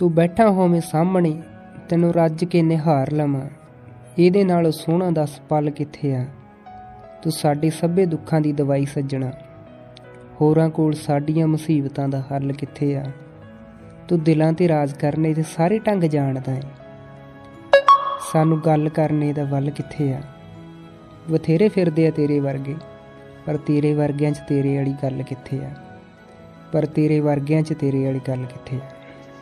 [0.00, 1.42] ਤੂੰ ਬੈਠਾ ਹੋਵੇਂ ਸਾਹਮਣੇ,
[1.88, 3.46] ਤੈਨੂੰ ਰੱਜ ਕੇ ਨਿਹਾਰ ਲਵਾਂ।
[4.18, 6.24] ਇਹਦੇ ਨਾਲ ਸੋਹਣਾ ਦੱਸ ਪਲ ਕਿੱਥੇ ਆ?
[7.22, 9.30] ਤੂੰ ਸਾਡੇ ਸਭੇ ਦੁੱਖਾਂ ਦੀ ਦਵਾਈ ਸੱਜਣਾ।
[10.40, 13.04] ਹੋਰਾਂ ਕੋਲ ਸਾਡੀਆਂ ਮੁਸੀਬਤਾਂ ਦਾ ਹੱਲ ਕਿੱਥੇ ਆ?
[14.08, 16.62] ਤੂੰ ਦਿਲਾਂ ਤੇ ਰਾਜ ਕਰਨੇ ਦੇ ਸਾਰੇ ਢੰਗ ਜਾਣਦਾ ਹੈ
[18.32, 20.20] ਸਾਨੂੰ ਗੱਲ ਕਰਨੇ ਦਾ ਵੱਲ ਕਿੱਥੇ ਆ?
[21.30, 22.76] ਬਥੇਰੇ ਫਿਰਦੇ ਆ ਤੇਰੇ ਵਰਗੇ,
[23.46, 25.70] ਪਰ ਤੇਰੇ ਵਰਗਿਆਂ 'ਚ ਤੇਰੇ ਵਾਲੀ ਗੱਲ ਕਿੱਥੇ ਆ?
[26.72, 28.99] ਪਰ ਤੇਰੇ ਵਰਗਿਆਂ 'ਚ ਤੇਰੇ ਵਾਲੀ ਗੱਲ ਕਿੱਥੇ ਆ?